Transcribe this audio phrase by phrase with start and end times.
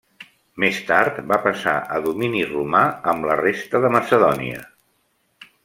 [0.61, 4.65] Més tard, va passar a domini romà amb la resta de Macedònia.